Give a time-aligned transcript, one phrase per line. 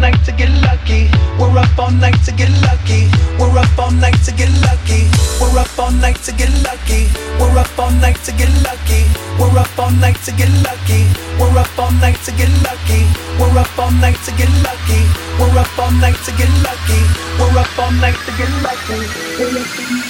[0.00, 1.10] night to get lucky.
[1.38, 3.08] We're up all night to get lucky.
[3.38, 5.08] We're up all night to get lucky.
[5.40, 7.08] We're up all night to get lucky.
[7.38, 9.04] We're up all night to get lucky.
[9.38, 11.06] We're up all night to get lucky.
[11.38, 13.02] We're up all night to get lucky.
[13.38, 15.02] We're up all night to get lucky.
[15.38, 17.00] We're up all night to get lucky.
[17.38, 19.00] We're up all night to get lucky.
[19.38, 20.00] We're up all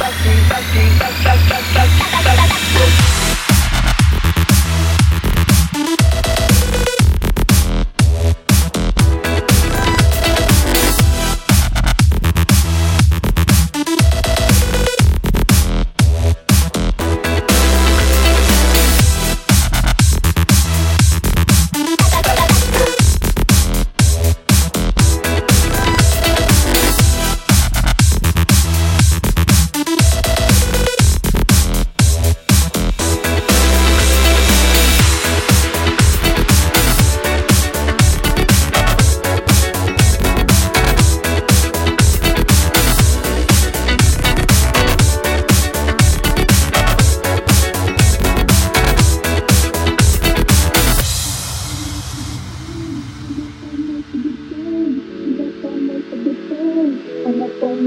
[0.00, 0.49] lucky.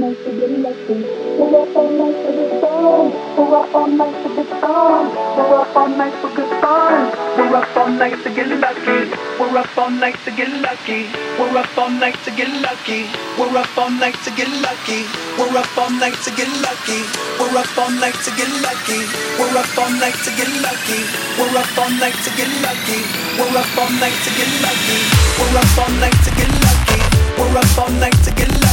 [0.04, 1.00] night to get lucky.
[1.40, 3.08] We're up all night to get fun.
[3.40, 5.06] We're up all night to get fun.
[5.38, 7.04] We're up all night to get fun.
[7.40, 9.00] We're up all night to get lucky.
[9.40, 11.08] We're up all night to get lucky.
[11.40, 13.08] We're up all night to get lucky.
[13.40, 15.00] We're up all night to get lucky.
[15.40, 17.00] We're up all night to get lucky.
[17.40, 19.00] We're up all night to get lucky.
[19.40, 21.00] We're up all night to get lucky.
[21.40, 23.00] We're up all night to get lucky.
[23.40, 25.00] We're up all night to get lucky.
[25.40, 27.00] We're up all night to get lucky.
[27.40, 28.73] We're up all night to get lucky.